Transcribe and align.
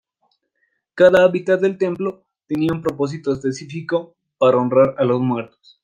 Cada 0.95 1.23
habitación 1.23 1.61
del 1.61 1.77
templo 1.77 2.25
tenía 2.47 2.73
un 2.73 2.81
propósito 2.81 3.33
específico 3.33 4.15
para 4.39 4.57
honrar 4.57 4.95
a 4.97 5.03
los 5.05 5.19
muertos. 5.19 5.79